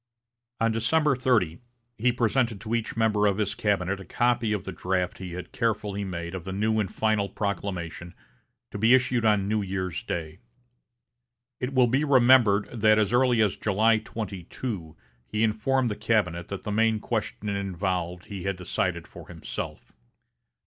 [0.59, 1.59] On December 30,
[1.99, 5.51] he presented to each member of his cabinet a copy of the draft he had
[5.51, 8.15] carefully made of the new and final proclamation
[8.71, 10.39] to be issued on New Year's day.
[11.59, 16.63] It will be remembered that as early as July 22, he informed the cabinet that
[16.63, 19.93] the main question involved he had decided for himself.